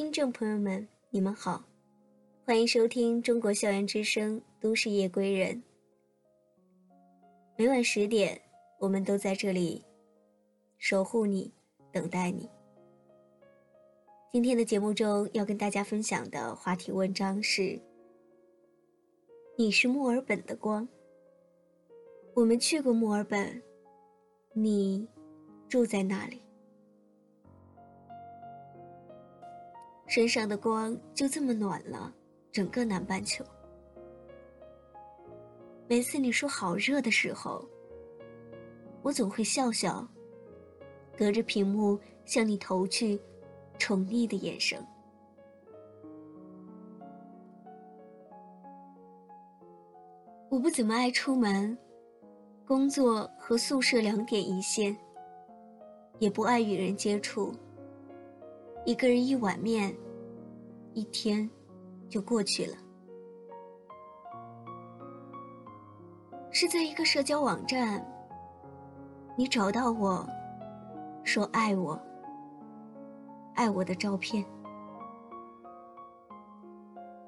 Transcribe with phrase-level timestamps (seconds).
[0.00, 1.62] 听众朋友们，你们好，
[2.46, 5.54] 欢迎收听中国校园之声《都市夜归人》。
[7.58, 8.40] 每晚十点，
[8.78, 9.84] 我们都在这里
[10.78, 11.52] 守护你，
[11.92, 12.48] 等待你。
[14.32, 17.78] 今天的节目中要跟大家分享的话题文章是：
[19.58, 20.88] 你是墨尔本的光。
[22.32, 23.62] 我们去过墨尔本，
[24.54, 25.06] 你
[25.68, 26.40] 住在那里？
[30.10, 32.12] 身上的光就这么暖了
[32.50, 33.44] 整个南半球。
[35.86, 37.64] 每次你说好热的时候，
[39.02, 40.04] 我总会笑笑，
[41.16, 43.20] 隔着屏幕向你投去
[43.78, 44.84] 宠溺的眼神。
[50.48, 51.78] 我不怎么爱出门，
[52.66, 54.96] 工作和宿舍两点一线，
[56.18, 57.54] 也不爱与人接触。
[58.86, 59.94] 一个人一碗面，
[60.94, 61.48] 一天
[62.08, 62.76] 就过去了。
[66.50, 68.04] 是在一个社交网站，
[69.36, 70.26] 你找到我，
[71.22, 72.00] 说爱我，
[73.54, 74.44] 爱我的照片。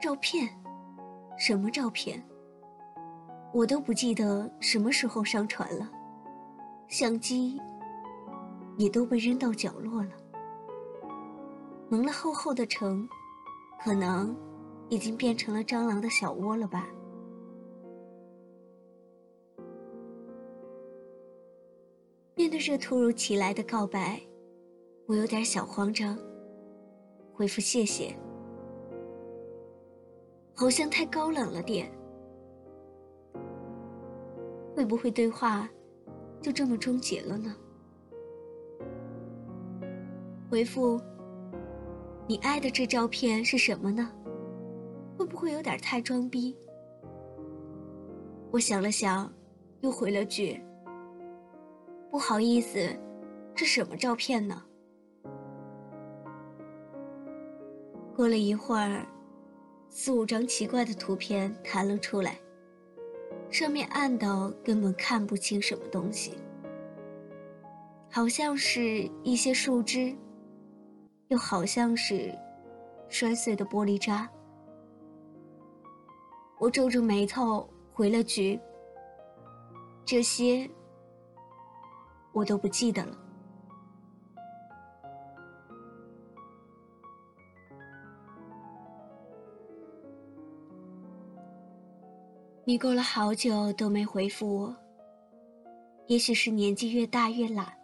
[0.00, 0.48] 照片，
[1.36, 2.22] 什么照片？
[3.52, 5.90] 我都不记得什么时候上传了，
[6.88, 7.60] 相机
[8.78, 10.10] 也都被扔到角落了。
[11.90, 13.08] 蒙了厚厚的尘，
[13.82, 14.32] 可能
[14.88, 16.88] 已经变成了蟑螂的小窝了吧。
[22.36, 24.20] 面对这突如其来的告白，
[25.06, 26.16] 我有点小慌张。
[27.34, 28.14] 回复谢谢，
[30.54, 31.90] 好像太高冷了点。
[34.76, 35.68] 会不会对话
[36.40, 37.56] 就这么终结了呢？
[40.48, 41.00] 回复。
[42.30, 44.08] 你爱的这照片是什么呢？
[45.18, 46.56] 会不会有点太装逼？
[48.52, 49.28] 我想了想，
[49.80, 50.62] 又回了句
[52.08, 52.88] ：“不好意思，
[53.52, 54.62] 这什么照片呢？”
[58.14, 59.04] 过了一会儿，
[59.88, 62.38] 四五张奇怪的图片弹了出来，
[63.50, 66.34] 上面暗到根本看不清什么东西，
[68.08, 70.14] 好像是一些树枝。
[71.30, 72.36] 又好像是
[73.08, 74.28] 摔碎的玻璃渣。
[76.58, 78.60] 我皱着眉头回了句
[80.04, 80.68] ：“这些
[82.32, 83.16] 我都不记得了。”
[92.64, 94.76] 你过了好久都没回复我，
[96.06, 97.79] 也许是年纪越大越懒。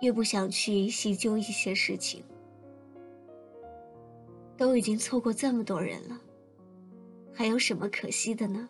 [0.00, 2.24] 越不想去细究一些事情，
[4.56, 6.16] 都已经错过这么多人了，
[7.34, 8.68] 还有什么可惜的呢？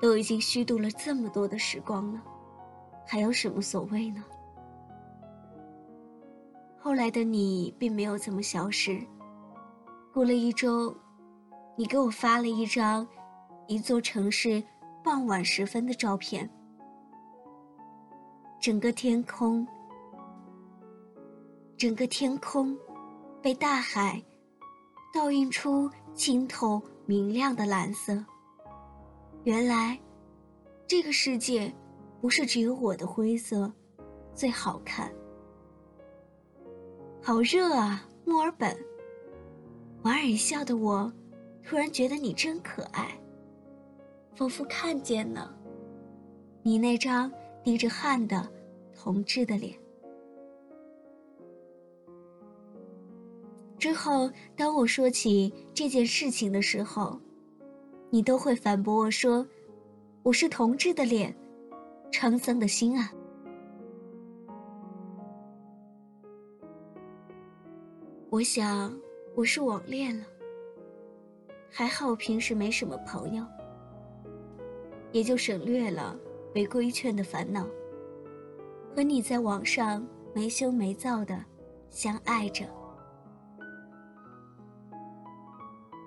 [0.00, 2.22] 都已经虚度了这么多的时光了，
[3.06, 4.24] 还有什么所谓呢？
[6.78, 8.98] 后来的你并没有怎么消失，
[10.12, 10.96] 过了一周，
[11.76, 13.06] 你给我发了一张
[13.68, 14.62] 一座城市
[15.04, 16.50] 傍晚时分的照片。
[18.60, 19.66] 整个天空，
[21.78, 22.76] 整个天空，
[23.40, 24.22] 被大海
[25.14, 28.22] 倒映出清透明亮的蓝色。
[29.44, 29.98] 原来，
[30.86, 31.72] 这个世界
[32.20, 33.72] 不是只有我的灰色
[34.34, 35.10] 最好看。
[37.22, 38.76] 好热啊，墨尔本！
[40.02, 41.10] 莞尔一笑的我，
[41.64, 43.18] 突然觉得你真可爱，
[44.34, 45.50] 仿佛看见了
[46.62, 47.32] 你那张。
[47.62, 48.48] 滴着汗的
[48.94, 49.74] 同志的脸。
[53.78, 57.18] 之后，当我说起这件事情的时候，
[58.10, 59.46] 你都会反驳我说
[60.22, 61.34] ：“我是同志的脸，
[62.12, 63.10] 沧桑的心啊。”
[68.28, 68.94] 我想
[69.34, 70.24] 我是网恋了，
[71.70, 73.44] 还好我平时没什么朋友，
[75.10, 76.18] 也就省略了。
[76.52, 77.64] 被规劝的烦恼，
[78.94, 81.44] 和你在网上没羞没躁的
[81.88, 82.64] 相爱着。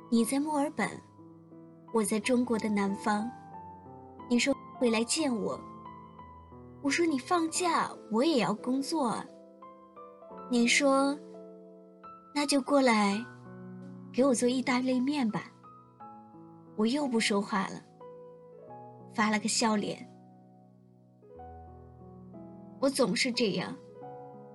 [0.10, 0.88] 你在墨尔本，
[1.94, 3.30] 我在中国的南方。
[4.30, 5.60] 你说会来见我，
[6.82, 9.16] 我说你放假我也要工作。
[10.52, 11.18] 你说
[12.36, 13.24] 那就过来
[14.12, 15.44] 给我做意大利面吧。
[16.76, 17.82] 我又不说话了，
[19.14, 20.08] 发了个笑脸。
[22.84, 23.74] 我总是这样，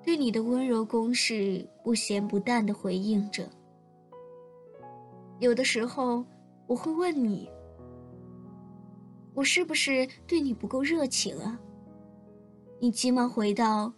[0.04, 3.48] 对你的温柔攻势不咸不淡的回应着。
[5.38, 6.26] 有的时候，
[6.66, 7.48] 我会问你：
[9.32, 11.58] 我是不是对你不够热情啊？
[12.78, 13.94] 你急忙回道：“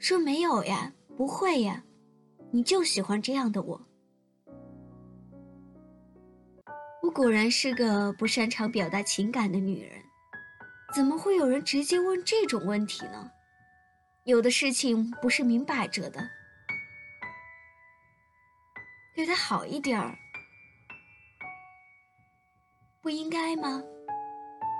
[0.00, 1.84] 说没有呀，不会呀，
[2.50, 3.78] 你就喜欢这样的我。”
[7.02, 10.02] 我果然是个不擅长表达情感的女人，
[10.94, 13.30] 怎么会有人直接问这种问题呢？
[14.24, 16.28] 有的事情不是明摆着的，
[19.14, 20.14] 对他好一点儿，
[23.00, 23.82] 不应该吗？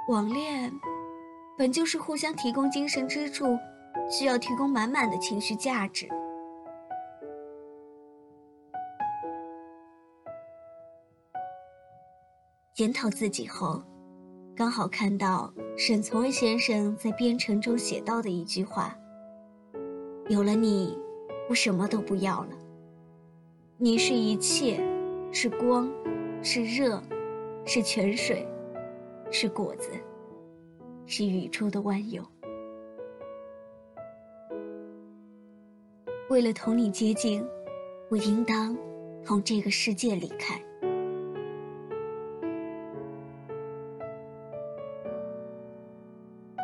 [0.08, 0.72] 网恋
[1.56, 3.58] 本就是互相提供精神支柱，
[4.10, 6.08] 需要提供满满的情绪价值。
[12.74, 13.82] 检讨自己后，
[14.58, 18.92] 刚好看到沈从文先生在《编程》中写到的一句话。
[20.28, 20.98] 有了你，
[21.48, 22.48] 我什么都不要了。
[23.76, 24.80] 你是一切，
[25.30, 25.88] 是光，
[26.42, 27.00] 是热，
[27.64, 28.44] 是泉水，
[29.30, 29.90] 是果子，
[31.06, 32.20] 是宇宙的万有。
[36.30, 37.46] 为了同你接近，
[38.08, 38.76] 我应当
[39.24, 40.60] 从这个世界离开。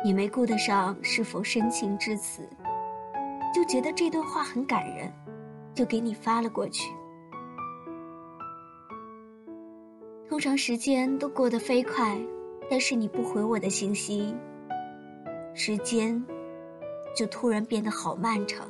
[0.05, 2.47] 你没顾得上是否深情至此。
[3.51, 5.11] 就觉得这段话很感人，
[5.73, 6.93] 就给你发了过去。
[10.29, 12.15] 通常时间都过得飞快，
[12.69, 14.35] 但是你不回我的信息，
[15.55, 16.23] 时间
[17.15, 18.67] 就突然变得好漫长，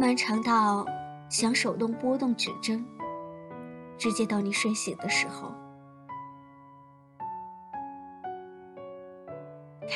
[0.00, 0.86] 漫长到
[1.28, 2.82] 想手动拨动指针，
[3.98, 5.52] 直接到你睡醒的时候，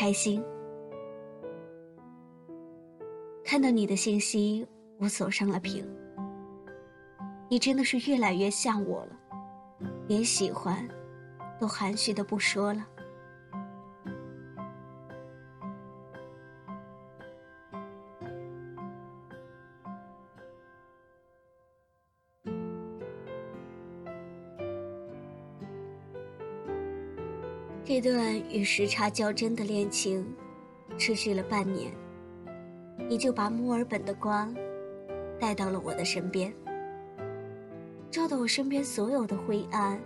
[0.01, 0.43] 开心。
[3.45, 4.67] 看到你的信息，
[4.99, 5.87] 我锁上了屏。
[7.51, 9.21] 你真的是越来越像我了，
[10.09, 10.89] 连喜欢
[11.61, 12.83] 都含蓄的不说了。
[27.93, 30.25] 这段与时差较真的恋情，
[30.97, 31.93] 持续了半年。
[33.09, 34.55] 你就把墨尔本的光
[35.41, 36.55] 带到了我的身边，
[38.09, 40.01] 照得我身边所有的灰暗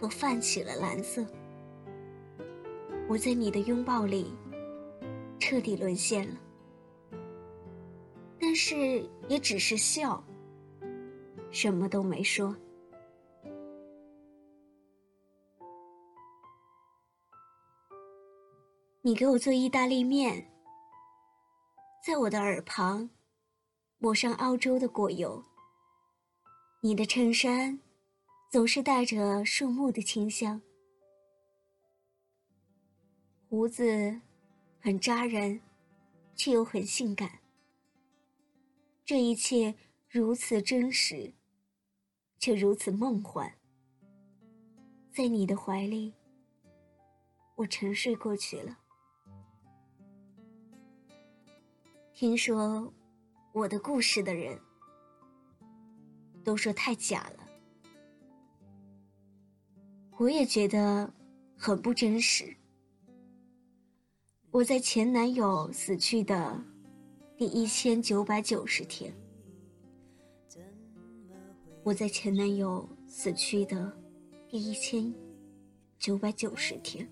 [0.00, 1.24] 都泛起了蓝色。
[3.08, 4.34] 我在你的拥抱里
[5.38, 6.34] 彻底沦陷了，
[8.40, 10.20] 但是也只是笑，
[11.52, 12.52] 什么都没说。
[19.02, 20.46] 你给我做意大利面。
[22.06, 23.08] 在我的耳旁，
[23.96, 25.42] 抹上澳洲的果油。
[26.82, 27.80] 你的衬衫
[28.50, 30.60] 总是带着树木的清香，
[33.48, 34.20] 胡子
[34.80, 35.62] 很扎人，
[36.34, 37.38] 却又很性感。
[39.02, 39.74] 这一切
[40.10, 41.32] 如此真实，
[42.38, 43.50] 却如此梦幻。
[45.10, 46.12] 在你的怀里，
[47.56, 48.76] 我沉睡过去了。
[52.20, 52.92] 听说
[53.54, 54.60] 我的故事的人
[56.44, 57.48] 都说太假了，
[60.18, 61.10] 我也觉得
[61.56, 62.54] 很不真实。
[64.50, 66.62] 我在前男友死去的
[67.38, 69.10] 第一千九百九十天，
[71.82, 73.98] 我在前男友死去的
[74.46, 75.10] 第一千
[75.98, 77.10] 九百九十天，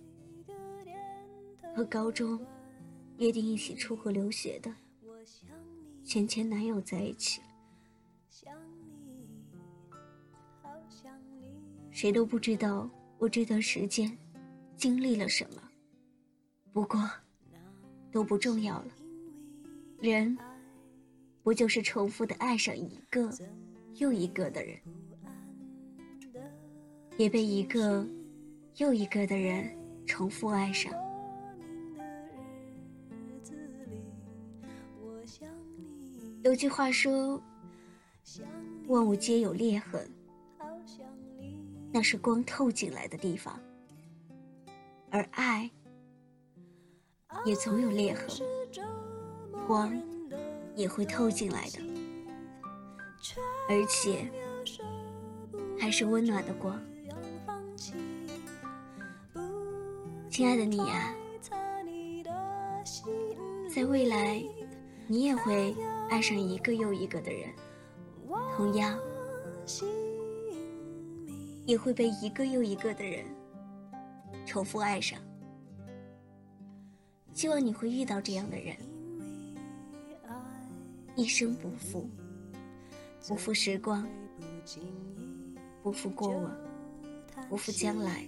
[1.75, 2.38] 和高中
[3.17, 4.71] 约定一起出国留学的。
[6.09, 7.47] 前前男友在一起了，
[11.91, 12.88] 谁都不知道
[13.19, 14.17] 我这段时间
[14.75, 15.62] 经历了什么，
[16.73, 16.99] 不过
[18.11, 18.87] 都不重要了。
[20.00, 20.35] 人
[21.43, 23.31] 不就是重复的爱上一个
[23.97, 24.81] 又一个的人，
[27.19, 28.09] 也被一个
[28.77, 30.91] 又一个的人重复爱上。
[36.49, 37.38] 有句话说
[38.88, 40.11] ：“万物皆有裂痕，
[41.93, 43.52] 那是光透进来的地方；
[45.11, 45.71] 而爱
[47.45, 48.26] 也总有裂痕，
[49.67, 49.95] 光
[50.75, 51.83] 也会透进来的，
[53.69, 54.26] 而且
[55.78, 56.81] 还是温暖的光。”
[60.31, 61.14] 亲爱的你呀，
[63.71, 64.43] 在未来。
[65.11, 65.75] 你也会
[66.11, 67.50] 爱上一个又一个的人，
[68.57, 68.99] 同样，
[71.67, 73.25] 也会被一个又一个的人
[74.47, 75.19] 重复爱上。
[77.35, 78.75] 希望你会遇到这样的人，
[81.15, 82.09] 一生不负，
[83.29, 84.09] 不负时光，
[85.83, 86.57] 不负过往，
[87.49, 88.27] 不负将来。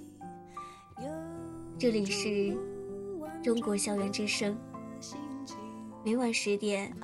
[1.79, 2.55] 这里是
[3.43, 4.57] 中国校园之声，
[6.05, 6.95] 每晚十点，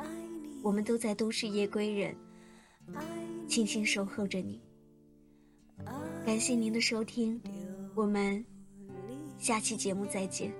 [0.66, 2.12] 我们都在都市夜归人，
[3.46, 4.60] 静静守候着你。
[6.24, 7.40] 感谢您的收听，
[7.94, 8.44] 我们
[9.38, 10.52] 下期节目再见。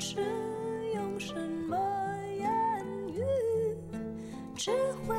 [0.00, 0.16] 是
[0.94, 1.34] 用什
[1.68, 1.76] 么
[2.36, 2.46] 言
[3.08, 3.24] 语
[4.56, 4.70] 只
[5.06, 5.14] 会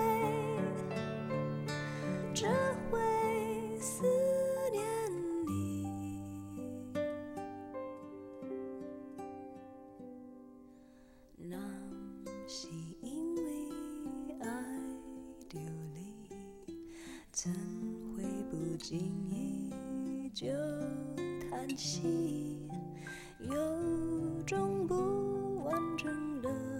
[2.33, 2.45] 只
[2.91, 2.99] 会
[3.79, 4.03] 思
[4.71, 4.83] 念
[5.47, 6.21] 你。
[11.37, 11.57] 那
[12.47, 12.67] 是
[13.01, 13.43] 因为
[14.41, 14.49] 爱
[15.47, 15.59] 着
[15.93, 16.27] 你
[17.31, 17.49] 怎
[18.13, 18.97] 会不经
[19.29, 20.47] 意就
[21.49, 22.64] 叹息？
[23.49, 23.55] 有
[24.45, 26.74] 种不完整的